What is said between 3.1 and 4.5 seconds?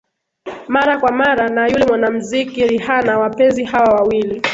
wapenzi hawa wawili